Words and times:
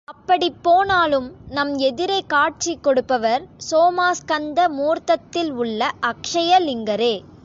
அப்படிப் 0.07 0.55
போனாலும் 0.61 1.27
நம் 1.49 1.73
எதிரே 1.79 2.23
காட்சி 2.27 2.77
கொடுப்பவர் 2.77 3.43
சோமாஸ்கந்த 3.71 4.59
மூர்த்தத்தில் 4.69 5.51
உள்ள 5.51 5.91
அக்ஷயலிங்கரே. 6.01 7.13